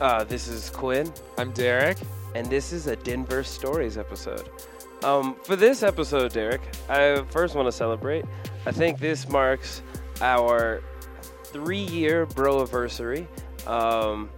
[0.00, 1.98] Uh, this is Quinn, I'm Derek.
[2.34, 4.50] and this is a Denverse Stories episode.
[5.02, 8.24] Um, for this episode, Derek, I first want to celebrate.
[8.66, 9.82] I think this marks
[10.20, 10.82] our
[11.44, 13.26] three-year bro anniversary.
[13.66, 14.28] Um,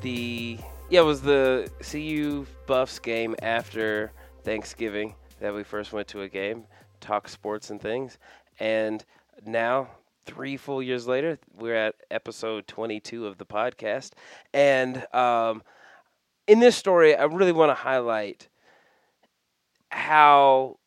[0.00, 0.58] the
[0.90, 6.28] yeah, it was the CU Buffs game after Thanksgiving that we first went to a
[6.28, 6.64] game,
[7.00, 8.18] talk sports and things,
[8.58, 9.04] and
[9.46, 9.88] now
[10.24, 14.10] three full years later, we're at episode 22 of the podcast,
[14.52, 15.62] and um,
[16.46, 18.48] in this story, I really want to highlight
[19.90, 20.78] how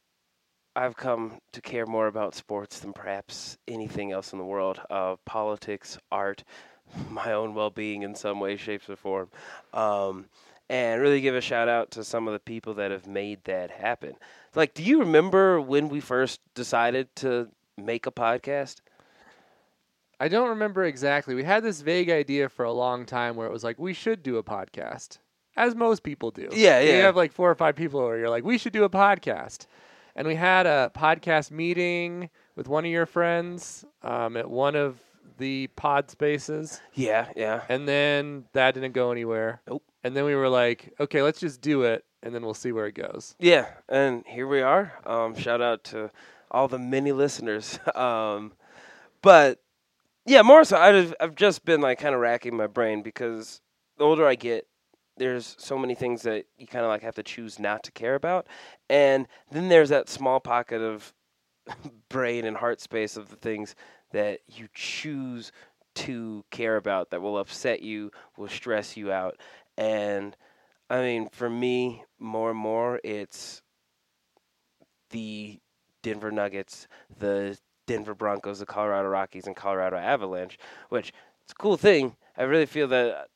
[0.75, 5.15] I've come to care more about sports than perhaps anything else in the world uh,
[5.25, 6.43] politics, art,
[7.09, 9.29] my own well being in some way, shapes, or form.
[9.73, 10.25] Um,
[10.69, 13.69] and really give a shout out to some of the people that have made that
[13.69, 14.15] happen.
[14.55, 18.77] Like, do you remember when we first decided to make a podcast?
[20.19, 21.35] I don't remember exactly.
[21.35, 24.23] We had this vague idea for a long time where it was like we should
[24.23, 25.17] do a podcast,
[25.57, 26.49] as most people do.
[26.51, 26.97] Yeah, yeah.
[26.97, 29.67] You have like four or five people where you're like, we should do a podcast,
[30.15, 34.99] and we had a podcast meeting with one of your friends um, at one of
[35.37, 37.63] the pod spaces, Yeah, yeah.
[37.67, 39.59] and then that didn't go anywhere.
[39.67, 39.83] Nope.
[40.01, 42.85] And then we were like, okay, let's just do it, and then we'll see where
[42.85, 43.35] it goes.
[43.39, 44.93] Yeah, and here we are.
[45.05, 46.09] Um, shout out to
[46.51, 47.77] all the many listeners.
[47.95, 48.53] um,
[49.21, 49.59] but
[50.25, 53.61] yeah, more so, I've I've just been like kind of racking my brain because
[53.97, 54.67] the older I get,
[55.17, 58.15] there's so many things that you kind of like have to choose not to care
[58.15, 58.47] about,
[58.89, 61.13] and then there's that small pocket of
[62.09, 63.75] brain and heart space of the things
[64.11, 65.51] that you choose
[65.93, 69.39] to care about that will upset you, will stress you out,
[69.77, 70.35] and
[70.89, 73.61] I mean, for me, more and more, it's
[75.09, 75.59] the
[76.03, 76.87] Denver Nuggets,
[77.19, 80.57] the Denver Broncos, the Colorado Rockies, and Colorado Avalanche,
[80.89, 82.15] which it's a cool thing.
[82.37, 83.27] I really feel that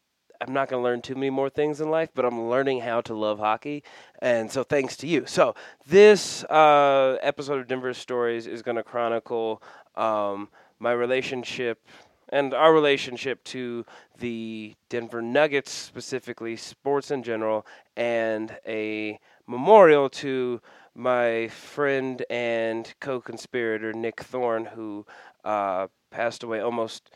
[0.41, 3.02] I'm not going to learn too many more things in life, but I'm learning how
[3.02, 3.83] to love hockey.
[4.22, 5.25] And so thanks to you.
[5.25, 5.53] So
[5.85, 9.62] this uh, episode of Denverse Stories is going to chronicle
[9.96, 11.85] um, my relationship
[12.29, 13.85] and our relationship to
[14.19, 17.66] the Denver Nuggets, specifically sports in general,
[17.97, 19.19] and a
[19.50, 20.62] memorial to
[20.96, 25.06] my friend and co conspirator, Nick Thorne, who
[25.44, 27.10] uh, passed away almost,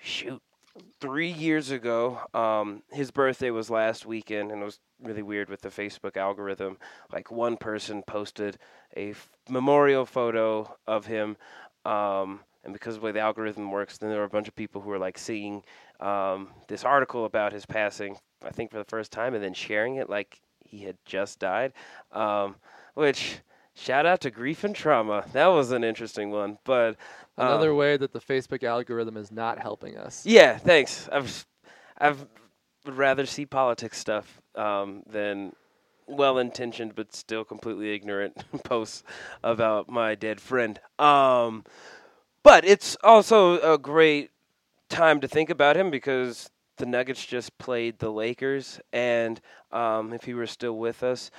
[0.00, 0.42] shoot,
[1.00, 2.20] three years ago.
[2.34, 6.76] Um, his birthday was last weekend, and it was really weird with the Facebook algorithm.
[7.10, 8.58] Like, one person posted
[8.96, 11.36] a f- memorial photo of him.
[11.84, 14.54] Um, and because of the way the algorithm works, then there were a bunch of
[14.54, 15.64] people who were like seeing
[16.00, 19.96] um, this article about his passing, I think for the first time, and then sharing
[19.96, 20.40] it like
[20.72, 21.72] he had just died.
[22.10, 22.56] Um,
[22.94, 23.36] which
[23.74, 25.24] shout out to grief and trauma.
[25.32, 26.96] That was an interesting one, but
[27.38, 30.26] um, Another way that the Facebook algorithm is not helping us.
[30.26, 31.08] yeah, thanks.
[31.12, 31.46] I've
[31.98, 32.26] I've
[32.84, 35.52] would rather see politics stuff um, than
[36.08, 39.04] well-intentioned but still completely ignorant posts
[39.44, 40.80] about my dead friend.
[40.98, 41.64] Um,
[42.42, 44.30] but it's also a great
[44.88, 49.40] time to think about him because the Nuggets just played the Lakers, and
[49.70, 51.30] um, if he were still with us,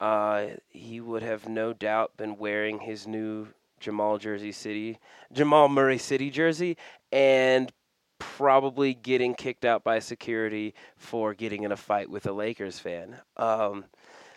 [0.00, 3.48] uh, he would have no doubt been wearing his new
[3.80, 4.98] Jamal Jersey City,
[5.32, 6.76] Jamal Murray City jersey,
[7.10, 7.72] and
[8.18, 13.16] probably getting kicked out by security for getting in a fight with a Lakers fan.
[13.36, 13.84] Um,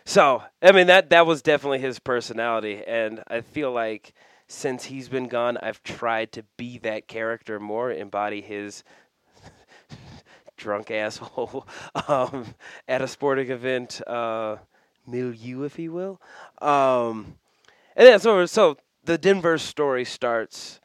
[0.04, 4.12] so, I mean that that was definitely his personality, and I feel like
[4.48, 8.84] since he's been gone, I've tried to be that character more, embody his
[10.56, 11.66] drunk asshole
[12.08, 12.46] um,
[12.88, 14.56] at a sporting event uh,
[15.06, 16.20] milieu, if you will.
[16.60, 17.36] Um,
[17.94, 20.80] and then so so the Denver story starts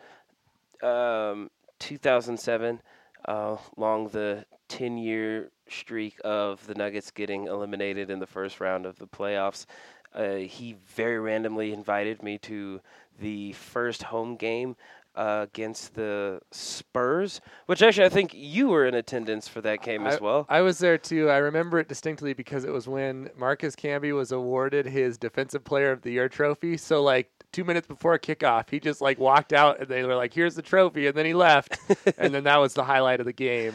[0.84, 1.50] um,
[1.80, 2.82] 2007,
[3.26, 8.86] uh, along the 10 year streak of the Nuggets getting eliminated in the first round
[8.86, 9.66] of the playoffs.
[10.14, 12.82] Uh, he very randomly invited me to
[13.20, 14.76] the first home game
[15.16, 20.08] uh, against the Spurs, which actually I think you were in attendance for that game
[20.08, 20.46] as well.
[20.50, 21.30] I was there too.
[21.30, 25.92] I remember it distinctly because it was when Marcus Camby was awarded his Defensive Player
[25.92, 26.78] of the Year trophy.
[26.78, 30.34] So like two minutes before kickoff, he just like walked out and they were like,
[30.34, 31.78] "Here's the trophy," and then he left,
[32.18, 33.74] and then that was the highlight of the game.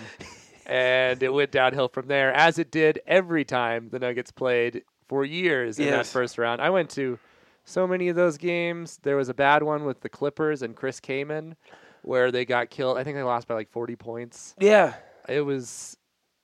[0.64, 5.24] And it went downhill from there, as it did every time the Nuggets played for
[5.24, 6.60] years in that first round.
[6.60, 7.18] I went to
[7.66, 8.98] so many of those games.
[9.02, 11.56] There was a bad one with the Clippers and Chris Kaman,
[12.02, 12.96] where they got killed.
[12.96, 14.94] I think they lost by like 40 points yeah,
[15.28, 15.96] it was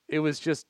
[0.08, 0.66] it was just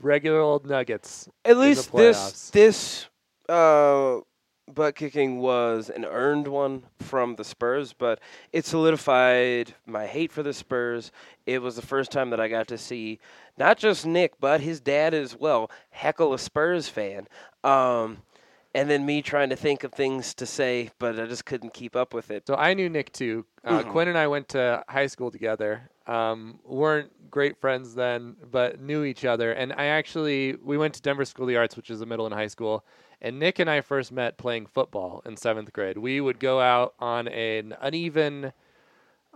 [0.00, 3.06] regular old nuggets at least this this
[3.48, 4.18] uh,
[4.72, 8.18] butt kicking was an earned one from the Spurs, but
[8.52, 11.12] it solidified my hate for the Spurs.
[11.46, 13.20] It was the first time that I got to see
[13.56, 17.28] not just Nick, but his dad as well, heckle a Spurs fan.
[17.62, 18.22] Um,
[18.74, 21.94] and then me trying to think of things to say, but I just couldn't keep
[21.94, 22.46] up with it.
[22.46, 23.46] So I knew Nick too.
[23.64, 23.90] Uh, Mhm.
[23.92, 25.88] Quinn and I went to high school together.
[26.06, 29.52] Um, weren't great friends then, but knew each other.
[29.52, 32.26] And I actually we went to Denver School of the Arts, which is a middle
[32.26, 32.84] and high school.
[33.22, 35.96] And Nick and I first met playing football in seventh grade.
[35.96, 38.52] We would go out on an uneven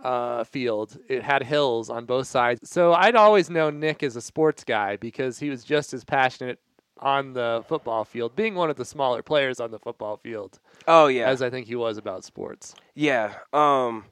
[0.03, 0.97] uh, field.
[1.09, 2.69] It had hills on both sides.
[2.69, 6.59] So I'd always known Nick as a sports guy because he was just as passionate
[6.99, 11.07] on the football field, being one of the smaller players on the football field, Oh
[11.07, 12.75] yeah, as I think he was about sports.
[12.95, 13.33] Yeah.
[13.53, 14.05] Um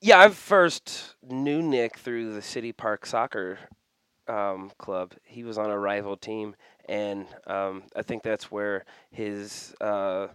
[0.00, 3.58] Yeah, I first knew Nick through the City Park Soccer
[4.28, 5.12] um, club.
[5.24, 6.54] He was on a rival team
[6.88, 10.28] and um, I think that's where his uh,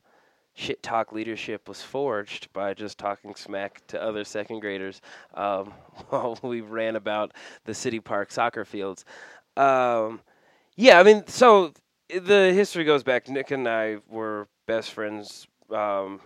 [0.54, 5.02] shit talk leadership was forged by just talking smack to other second graders
[5.34, 5.74] um,
[6.10, 7.34] while we ran about
[7.66, 9.06] the City Park soccer fields.
[9.56, 10.22] Um,
[10.78, 11.74] yeah, I mean, so
[12.10, 13.28] the history goes back.
[13.28, 16.22] Nick and I were best friends um,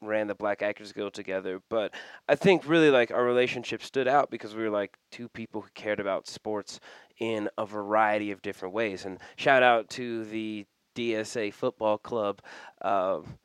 [0.00, 1.60] ran the Black Actors Guild together.
[1.68, 1.94] But
[2.28, 5.68] I think really like our relationship stood out because we were like two people who
[5.74, 6.80] cared about sports
[7.18, 9.04] in a variety of different ways.
[9.04, 12.40] And shout out to the DSA Football Club.
[12.82, 13.38] Um,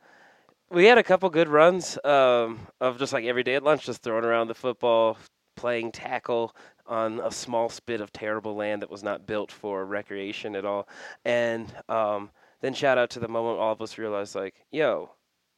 [0.72, 4.02] we had a couple good runs um, of just like every day at lunch, just
[4.02, 5.18] throwing around the football,
[5.66, 10.56] playing tackle on a small spit of terrible land that was not built for recreation
[10.56, 10.88] at all.
[11.26, 12.30] And um,
[12.62, 15.10] then shout out to the moment all of us realized, like, yo,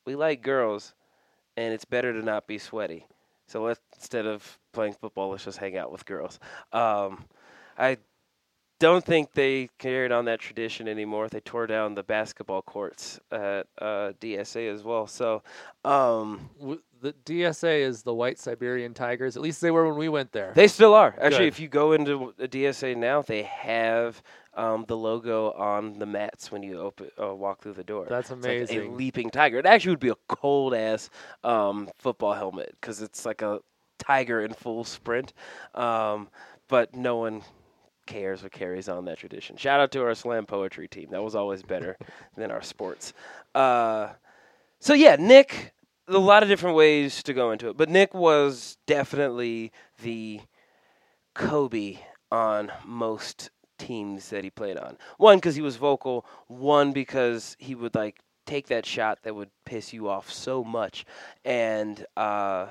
[0.06, 0.96] we like girls,
[1.58, 3.06] and it's better to not be sweaty.
[3.48, 6.40] So let's instead of playing football, let's just hang out with girls.
[6.72, 7.26] Um,
[7.78, 7.98] I
[8.80, 11.28] don't think they carried on that tradition anymore.
[11.28, 15.06] They tore down the basketball courts at uh, DSA as well.
[15.06, 15.44] So
[15.84, 19.36] um, W- The DSA is the White Siberian Tigers.
[19.36, 20.52] At least they were when we went there.
[20.56, 21.16] they still are.
[21.20, 21.48] Actually, Good.
[21.48, 24.22] if you go into the DSA now, they have
[24.54, 28.08] um, the logo on the mats when you open uh, walk through the door.
[28.10, 29.60] That's It's like a leaping tiger.
[29.60, 31.10] It actually would be a cold ass
[31.44, 33.60] um, football helmet because it's like a
[34.00, 35.34] tiger in full sprint.
[35.76, 36.30] Um,
[36.68, 37.44] but no one
[38.08, 39.58] cares or carries on that tradition.
[39.58, 41.10] Shout out to our slam poetry team.
[41.12, 41.98] That was always better
[42.36, 43.14] than our sports.
[43.54, 44.10] Uh,
[44.80, 45.74] so yeah, Nick.
[46.10, 49.72] A lot of different ways to go into it, but Nick was definitely
[50.02, 50.40] the
[51.34, 51.98] Kobe
[52.32, 54.98] on most teams that he played on.
[55.18, 56.26] One because he was vocal.
[56.48, 61.06] One because he would like take that shot that would piss you off so much.
[61.46, 62.68] And uh,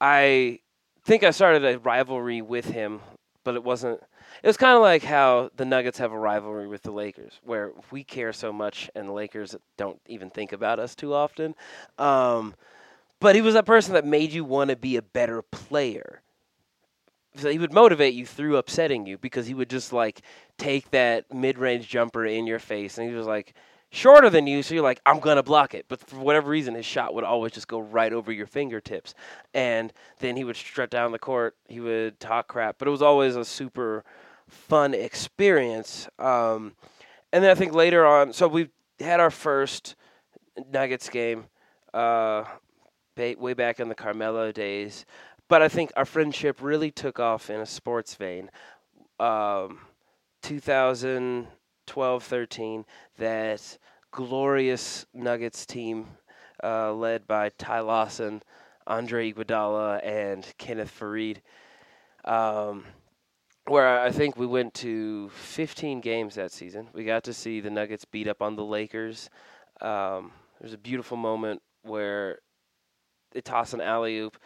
[0.00, 0.60] I
[1.04, 3.00] think I started a rivalry with him,
[3.48, 3.98] but it wasn't.
[4.42, 7.72] It was kind of like how the Nuggets have a rivalry with the Lakers, where
[7.90, 11.54] we care so much and the Lakers don't even think about us too often.
[11.96, 12.54] Um,
[13.20, 16.20] but he was that person that made you want to be a better player.
[17.36, 20.20] So he would motivate you through upsetting you because he would just like
[20.58, 23.54] take that mid-range jumper in your face, and he was like
[23.90, 25.86] shorter than you, so you're like, I'm gonna block it.
[25.88, 29.14] But for whatever reason, his shot would always just go right over your fingertips,
[29.54, 31.56] and then he would strut down the court.
[31.68, 34.04] He would talk crap, but it was always a super
[34.48, 36.08] fun experience.
[36.18, 36.74] Um,
[37.32, 38.70] and then I think later on, so we
[39.00, 39.96] had our first
[40.70, 41.44] Nuggets game
[41.94, 42.44] uh,
[43.16, 45.04] way back in the Carmelo days.
[45.48, 48.50] But I think our friendship really took off in a sports vein.
[49.18, 49.80] Um,
[51.88, 52.84] 2012 13,
[53.18, 53.78] that
[54.10, 56.06] glorious Nuggets team
[56.62, 58.42] uh, led by Ty Lawson,
[58.86, 61.38] Andre Iguodala, and Kenneth Faried.
[62.24, 62.84] Um,
[63.66, 66.88] where I think we went to 15 games that season.
[66.92, 69.28] We got to see the Nuggets beat up on the Lakers.
[69.80, 72.38] Um, there's a beautiful moment where
[73.32, 74.38] they toss an alley oop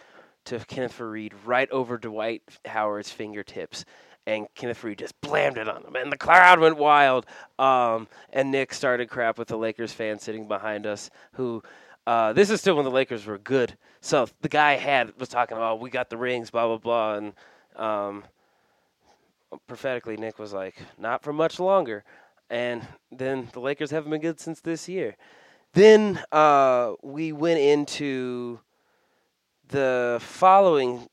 [0.47, 3.85] to Kenneth Faried right over Dwight Howard's fingertips.
[4.27, 7.27] And Kenneth Faried just blammed it on them, and the crowd went wild.
[7.59, 11.61] Um, and Nick started crap with the Lakers fan sitting behind us, who
[12.07, 13.77] uh, this is still when the Lakers were good.
[14.01, 17.33] So the guy had was talking about, we got the rings, blah blah blah, and
[17.77, 18.25] um,
[19.67, 22.05] prophetically, Nick was like, "Not for much longer."
[22.51, 25.17] And then the Lakers haven't been good since this year.
[25.73, 28.61] Then uh, we went into
[29.69, 31.09] the following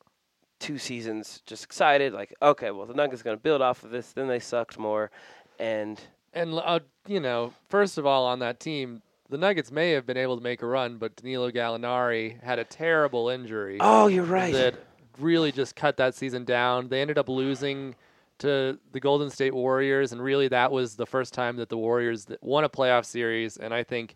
[0.59, 4.11] two seasons just excited, like, okay, well, the Nuggets going to build off of this.
[4.11, 5.11] Then they sucked more,
[5.59, 5.99] and
[6.33, 10.17] And uh, you know, first of all, on that team, the Nuggets may have been
[10.17, 14.53] able to make a run, but Danilo Gallinari had a terrible injury oh, you're right.
[14.53, 14.75] that
[15.19, 16.89] really just cut that season down.
[16.89, 17.95] They ended up losing
[18.39, 22.27] to the Golden State Warriors, and really that was the first time that the Warriors
[22.41, 23.57] won a playoff series.
[23.57, 24.15] And I think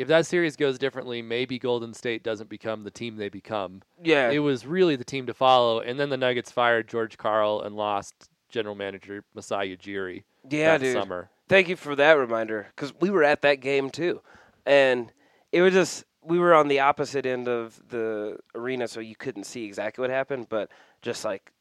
[0.00, 3.82] if that series goes differently, maybe Golden State doesn't become the team they become.
[4.02, 7.60] Yeah, It was really the team to follow, and then the Nuggets fired George Karl
[7.60, 10.94] and lost general manager Masai Ujiri yeah, that dude.
[10.94, 11.28] summer.
[11.50, 14.22] Thank you for that reminder because we were at that game too,
[14.64, 15.12] and
[15.52, 19.44] it was just we were on the opposite end of the arena, so you couldn't
[19.44, 20.70] see exactly what happened, but
[21.02, 21.52] just like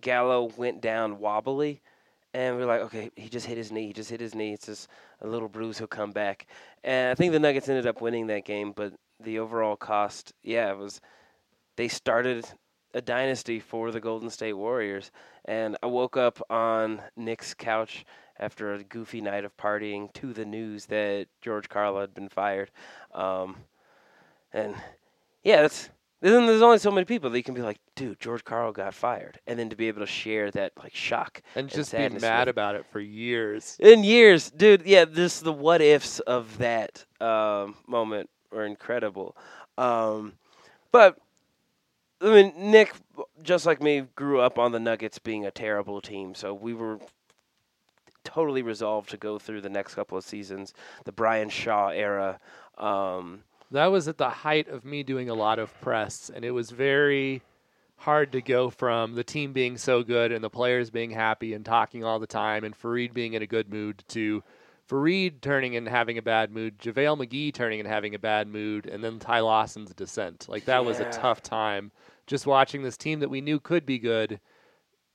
[0.00, 1.82] Gallo went down wobbly,
[2.32, 3.88] and we are like, okay, he just hit his knee.
[3.88, 4.52] He just hit his knee.
[4.52, 4.88] It's just
[5.20, 5.78] a little bruise.
[5.78, 6.46] He'll come back.
[6.84, 10.70] And I think the Nuggets ended up winning that game, but the overall cost, yeah,
[10.70, 11.00] it was
[11.76, 12.46] they started
[12.94, 15.10] a dynasty for the Golden State Warriors.
[15.44, 18.04] And I woke up on Nick's couch
[18.38, 22.70] after a goofy night of partying to the news that George Karl had been fired.
[23.12, 23.56] Um,
[24.52, 24.74] and
[25.42, 28.44] yeah, that's then there's only so many people that you can be like, dude, George
[28.44, 31.92] Karl got fired, and then to be able to share that like shock And just
[31.92, 33.76] be mad with- about it for years.
[33.80, 34.84] in years, dude.
[34.84, 39.36] Yeah, this the what ifs of that um, moment were incredible.
[39.78, 40.34] Um,
[40.92, 41.16] but
[42.20, 42.92] I mean, Nick,
[43.42, 46.98] just like me, grew up on the Nuggets being a terrible team, so we were
[48.24, 50.74] totally resolved to go through the next couple of seasons,
[51.04, 52.38] the Brian Shaw era.
[52.76, 56.50] Um, That was at the height of me doing a lot of press, and it
[56.50, 57.42] was very
[57.96, 61.64] hard to go from the team being so good and the players being happy and
[61.64, 64.42] talking all the time and Faried being in a good mood to
[64.88, 68.86] Faried turning and having a bad mood, JaVale McGee turning and having a bad mood,
[68.86, 70.46] and then Ty Lawson's descent.
[70.48, 71.92] Like that was a tough time
[72.26, 74.40] just watching this team that we knew could be good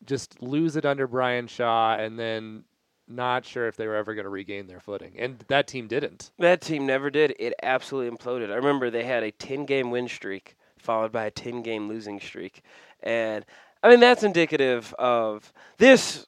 [0.06, 2.64] just lose it under Brian Shaw and then
[3.08, 5.14] not sure if they were ever going to regain their footing.
[5.18, 6.32] And that team didn't.
[6.40, 7.36] That team never did.
[7.40, 8.52] It absolutely imploded.
[8.52, 12.20] I remember they had a 10 game win streak followed by a 10 game losing
[12.20, 12.62] streak.
[13.02, 13.46] And
[13.84, 16.26] I mean, that's indicative of this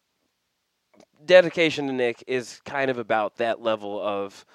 [1.25, 4.45] dedication to Nick is kind of about that level of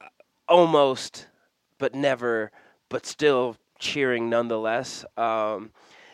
[0.00, 0.06] uh,
[0.48, 1.26] almost,
[1.78, 2.50] but never,
[2.88, 5.04] but still cheering nonetheless.
[5.16, 5.70] Um,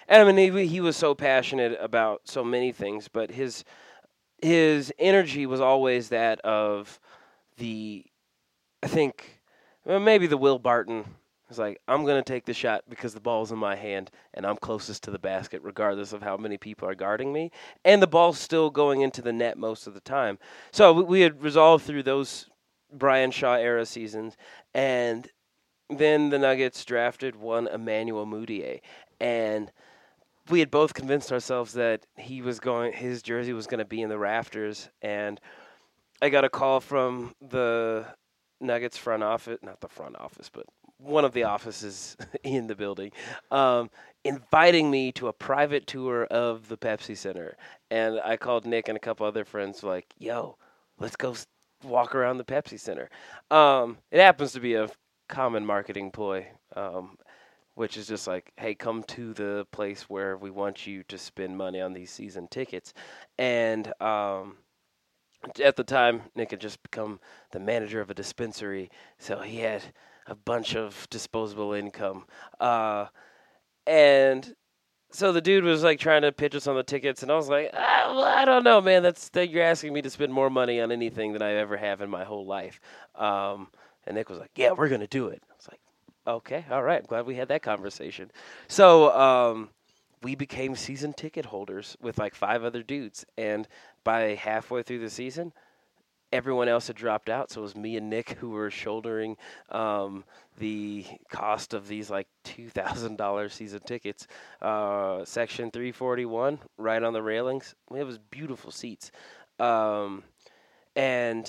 [0.09, 3.65] and I mean, he, he was so passionate about so many things, but his
[4.43, 7.01] his energy was always that of
[7.57, 8.05] the
[8.83, 9.41] I think
[9.85, 11.05] well, maybe the Will Barton.
[11.49, 14.57] Is like I'm to take the shot because the ball's in my hand and I'm
[14.57, 17.53] closest to the basket regardless of how many people are guarding me.
[17.85, 20.41] And the ball's still going into the net most of the time.
[20.73, 22.51] So we, we had resolved through those
[22.93, 24.37] Brian Shaw era seasons
[24.75, 25.29] and
[25.89, 28.81] then the Nuggets drafted one Emmanuel Mudiay
[29.21, 29.71] and
[30.49, 34.03] we had both convinced ourselves that he was going his jersey was going to be
[34.03, 35.41] in the rafters and
[36.21, 38.07] I got a call from the
[38.61, 40.65] Nuggets front office, not the front office, but
[40.99, 43.13] one of the offices in the building,
[43.51, 43.91] um,
[44.25, 47.57] inviting me to a private tour of the Pepsi Center.
[47.91, 50.57] And I called Nick and a couple other friends, like, "Yo,
[50.99, 51.35] let's go
[51.85, 53.11] walk around the Pepsi Center."
[53.51, 54.89] Um, it happens to be a
[55.29, 57.19] common marketing ploy, um,
[57.77, 61.57] which is just like, "Hey, come to the place where we want you to spend
[61.57, 62.93] money on these season tickets,"
[63.39, 64.57] and um,
[65.63, 67.21] at the time, Nick had just become
[67.53, 69.83] the manager of a dispensary, so he had
[70.27, 72.27] a bunch of disposable income.
[72.59, 73.07] Uh,
[73.87, 74.57] and
[75.13, 77.49] so the dude was like trying to pitch us on the tickets, and I was
[77.49, 79.03] like, ah, well, I don't know, man.
[79.03, 82.01] That's that you're asking me to spend more money on anything than I ever have
[82.01, 82.81] in my whole life.
[83.15, 83.69] Um,
[84.07, 85.43] and Nick was like, Yeah, we're gonna do it.
[85.49, 85.81] I was like,
[86.27, 86.99] Okay, all right.
[87.01, 88.31] I'm glad we had that conversation.
[88.67, 89.69] So um,
[90.23, 93.69] we became season ticket holders with like five other dudes, and
[94.03, 95.53] by halfway through the season,
[96.33, 97.51] everyone else had dropped out.
[97.51, 99.37] So it was me and Nick who were shouldering
[99.71, 100.25] um,
[100.59, 104.27] the cost of these like two thousand dollars season tickets.
[104.61, 107.77] Uh, section three forty one, right on the railings.
[107.95, 109.13] It was beautiful seats,
[109.61, 110.25] um,
[110.97, 111.49] and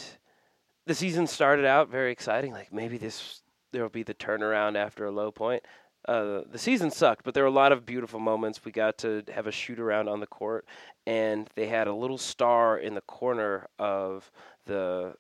[0.86, 2.51] the season started out very exciting.
[2.51, 5.63] Like maybe this there will be the turnaround after a low point.
[6.07, 8.63] Uh, the season sucked, but there were a lot of beautiful moments.
[8.63, 10.65] We got to have a shoot around on the court,
[11.05, 14.31] and they had a little star in the corner of
[14.65, 15.15] the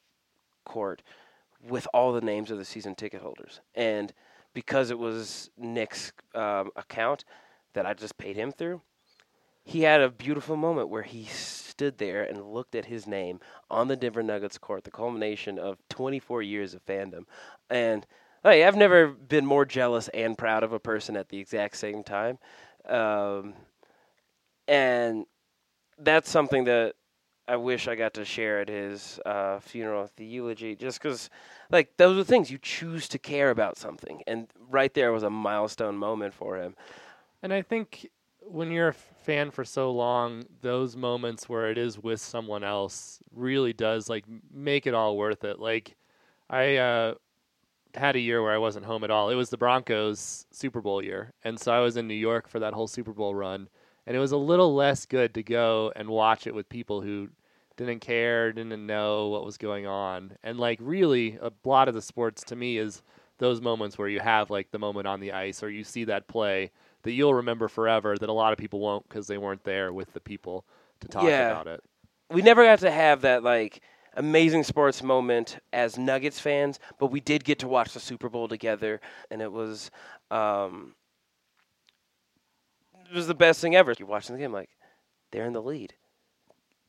[0.65, 1.01] court
[1.67, 3.59] with all the names of the season ticket holders.
[3.75, 4.13] And
[4.53, 7.25] because it was Nick's um, account
[7.73, 8.81] that I just paid him through,
[9.63, 13.89] he had a beautiful moment where he stood there and looked at his name on
[13.89, 17.25] the Denver Nuggets court, the culmination of 24 years of fandom.
[17.69, 18.07] And
[18.43, 22.03] hey, I've never been more jealous and proud of a person at the exact same
[22.03, 22.37] time.
[22.87, 23.53] Um,
[24.67, 25.25] and
[25.97, 26.95] that's something that
[27.47, 31.29] I wish I got to share at his uh, funeral, the eulogy, just because,
[31.71, 34.21] like, those are things you choose to care about something.
[34.27, 36.75] And right there was a milestone moment for him.
[37.41, 38.09] And I think
[38.41, 43.19] when you're a fan for so long, those moments where it is with someone else
[43.33, 45.59] really does like make it all worth it.
[45.59, 45.95] Like
[46.49, 47.13] I uh
[47.97, 49.29] had a year where I wasn't home at all.
[49.29, 52.59] It was the Broncos Super Bowl year, and so I was in New York for
[52.59, 53.67] that whole Super Bowl run,
[54.05, 57.29] and it was a little less good to go and watch it with people who
[57.75, 62.01] didn't care, didn't know what was going on, and like really, a lot of the
[62.01, 63.01] sports to me is
[63.39, 66.27] those moments where you have like the moment on the ice or you see that
[66.27, 66.71] play
[67.03, 70.11] that you'll remember forever that a lot of people won't because they weren't there with
[70.13, 70.65] the people
[70.99, 71.51] to talk Yeah.
[71.51, 71.83] about it.
[72.31, 73.81] we never got to have that like
[74.17, 78.47] amazing sports moment as Nuggets fans, but we did get to watch the Super Bowl
[78.47, 78.99] together,
[79.31, 79.89] and it was
[80.29, 80.95] um,
[83.09, 83.93] it was the best thing ever.
[83.97, 84.69] You're watching the game like
[85.31, 85.93] they're in the lead,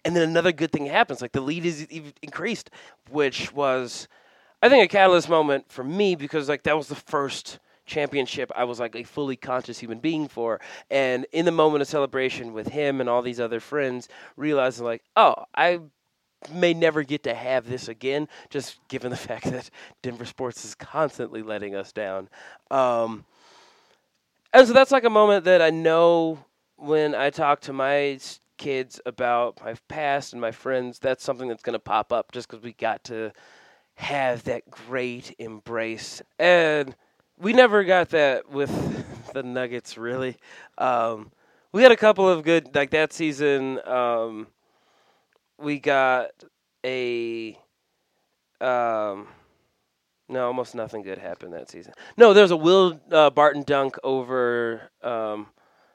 [0.04, 1.87] and then another good thing happens, like the lead is
[2.23, 2.70] increased,
[3.11, 4.08] which was
[4.61, 8.64] I think a catalyst moment for me because like that was the first championship I
[8.64, 10.61] was like a fully conscious human being for.
[10.90, 15.02] And in the moment of celebration with him and all these other friends, realizing like,
[15.16, 15.80] oh, I
[16.52, 19.71] may never get to have this again, just given the fact that
[20.02, 22.28] Denver sports is constantly letting us down.
[22.71, 23.25] Um,
[24.52, 26.45] and so that's like a moment that I know
[26.76, 28.18] when I talk to my
[28.57, 32.49] kids about my past and my friends, that's something that's going to pop up just
[32.49, 33.33] because we got to
[33.95, 36.23] have that great embrace.
[36.38, 36.95] And
[37.38, 38.71] we never got that with
[39.33, 40.37] the Nuggets, really.
[40.76, 41.30] Um,
[41.73, 43.80] we had a couple of good, like that season.
[43.87, 44.47] Um,
[45.58, 46.30] we got
[46.84, 47.58] a.
[48.60, 49.28] Um,
[50.28, 51.94] no, almost nothing good happened that season.
[52.16, 55.46] No, there was a Will uh, Barton dunk over um,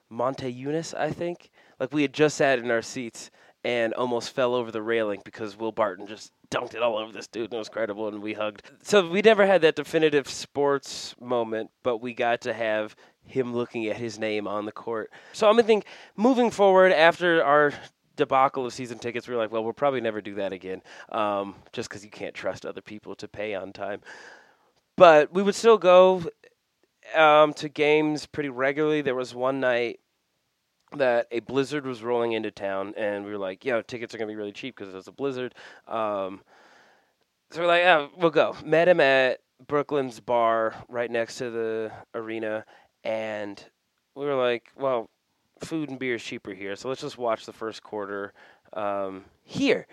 [0.10, 1.50] Monte Eunice, I think.
[1.80, 3.30] Like we had just sat in our seats
[3.64, 7.28] and almost fell over the railing because Will Barton just dunked it all over this
[7.28, 8.64] dude and it was incredible and we hugged.
[8.84, 13.88] So we never had that definitive sports moment, but we got to have him looking
[13.88, 15.12] at his name on the court.
[15.32, 15.86] So I'm gonna think
[16.18, 17.74] moving forward after our
[18.16, 21.56] debacle of season tickets, we were like, well, we'll probably never do that again, um,
[21.72, 24.02] just because you can't trust other people to pay on time.
[24.96, 26.24] But we would still go
[27.16, 29.02] um, to games pretty regularly.
[29.02, 30.00] There was one night
[30.96, 34.32] that a blizzard was rolling into town, and we were like, "Yo, tickets are gonna
[34.32, 35.56] be really cheap because there's a blizzard."
[35.88, 36.42] Um,
[37.52, 41.92] so we're like, "Yeah, we'll go." Met him at Brooklyn's bar right next to the
[42.14, 42.66] arena,
[43.04, 43.64] and
[44.16, 45.10] we were like, "Well,
[45.64, 48.34] food and beer is cheaper here, so let's just watch the first quarter
[48.74, 49.88] um, here."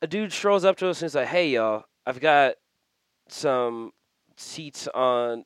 [0.00, 2.54] A dude strolls up to us and he's like, "Hey, y'all, I've got
[3.28, 3.92] some
[4.36, 5.44] seats on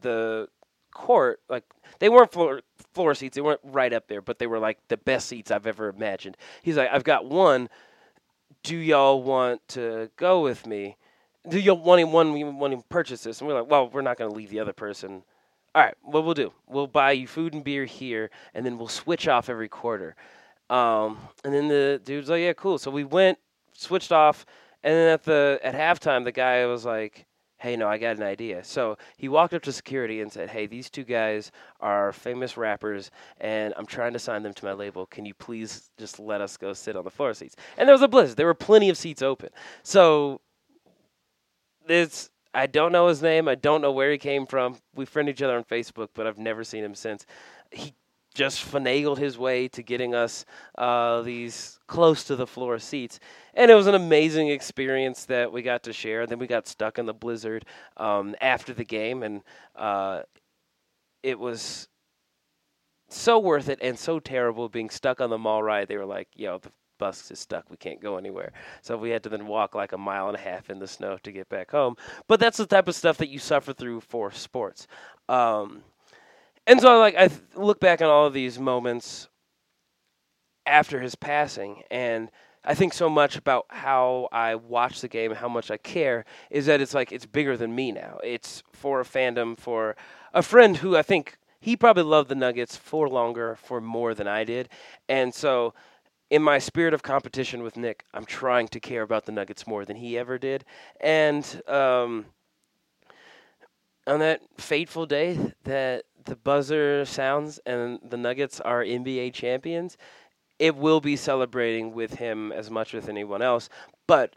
[0.00, 0.48] the
[0.92, 1.40] court.
[1.48, 1.64] Like
[1.98, 2.62] they weren't floor
[2.94, 5.66] floor seats; they weren't right up there, but they were like the best seats I've
[5.66, 7.68] ever imagined." He's like, "I've got one.
[8.62, 10.96] Do y'all want to go with me?
[11.48, 12.58] Do y'all want him one?
[12.58, 14.60] Want him to purchase this?" And we're like, "Well, we're not going to leave the
[14.60, 15.24] other person."
[15.74, 18.88] All right, what we'll do, we'll buy you food and beer here, and then we'll
[18.88, 20.16] switch off every quarter.
[20.68, 23.38] Um, and then the dude's like, "Yeah, cool." So we went,
[23.74, 24.46] switched off,
[24.82, 27.26] and then at the at halftime, the guy was like,
[27.58, 30.66] "Hey, no, I got an idea." So he walked up to security and said, "Hey,
[30.66, 35.06] these two guys are famous rappers, and I'm trying to sign them to my label.
[35.06, 38.02] Can you please just let us go sit on the floor seats?" And there was
[38.02, 38.36] a blizzard.
[38.36, 39.50] There were plenty of seats open.
[39.84, 40.40] So
[41.88, 43.48] it's I don't know his name.
[43.48, 44.76] I don't know where he came from.
[44.94, 47.24] We friend each other on Facebook, but I've never seen him since.
[47.70, 47.94] He
[48.34, 50.44] just finagled his way to getting us
[50.78, 53.20] uh, these close to the floor seats,
[53.54, 56.26] and it was an amazing experience that we got to share.
[56.26, 57.64] Then we got stuck in the blizzard
[57.96, 59.42] um, after the game, and
[59.76, 60.22] uh,
[61.22, 61.88] it was
[63.08, 65.88] so worth it and so terrible being stuck on the mall ride.
[65.88, 67.68] They were like, "Yo, the bus is stuck.
[67.68, 70.40] We can't go anywhere." So we had to then walk like a mile and a
[70.40, 71.96] half in the snow to get back home.
[72.28, 74.86] But that's the type of stuff that you suffer through for sports.
[75.28, 75.82] Um,
[76.66, 79.28] and so, like, I th- look back on all of these moments
[80.66, 82.30] after his passing, and
[82.64, 86.66] I think so much about how I watch the game, how much I care, is
[86.66, 88.18] that it's like it's bigger than me now.
[88.22, 89.96] It's for a fandom, for
[90.34, 94.28] a friend who I think he probably loved the Nuggets for longer, for more than
[94.28, 94.68] I did,
[95.08, 95.74] and so.
[96.30, 99.84] In my spirit of competition with Nick, I'm trying to care about the Nuggets more
[99.84, 100.64] than he ever did,
[101.00, 102.26] and um,
[104.06, 109.96] on that fateful day that the buzzer sounds and the Nuggets are NBA champions,
[110.60, 113.68] it will be celebrating with him as much as anyone else.
[114.06, 114.36] But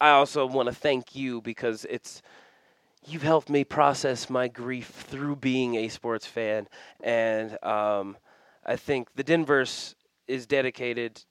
[0.00, 2.22] I also want to thank you because it's
[3.04, 6.68] you've helped me process my grief through being a sports fan,
[7.00, 8.16] and um,
[8.64, 9.96] I think the Denverse
[10.28, 11.24] is dedicated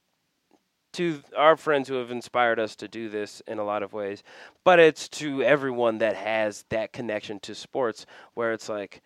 [0.93, 4.23] to our friends who have inspired us to do this in a lot of ways,
[4.63, 9.01] but it's to everyone that has that connection to sports where it's like,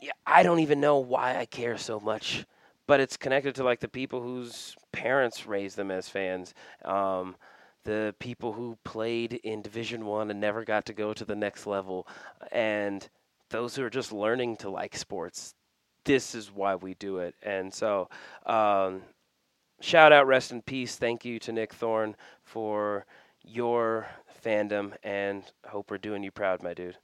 [0.00, 2.44] yeah, I don't even know why I care so much,
[2.86, 7.36] but it's connected to like the people whose parents raised them as fans, um,
[7.84, 11.66] the people who played in Division One and never got to go to the next
[11.66, 12.06] level,
[12.50, 13.08] and
[13.50, 15.54] those who are just learning to like sports.
[16.04, 18.08] This is why we do it, and so
[18.46, 19.02] um,
[19.82, 20.96] shout out, rest in peace.
[20.96, 23.04] Thank you to Nick Thorne for
[23.44, 24.06] your
[24.44, 26.96] fandom, and hope we're doing you proud, my dude.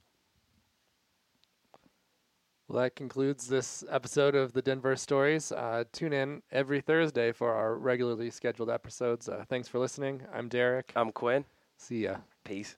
[2.67, 5.51] Well, that concludes this episode of the Denverse Stories.
[5.51, 9.27] Uh, tune in every Thursday for our regularly scheduled episodes.
[9.27, 10.21] Uh, thanks for listening.
[10.31, 10.93] I'm Derek.
[10.95, 11.45] I'm Quinn.
[11.77, 12.17] See ya.
[12.43, 12.77] Peace.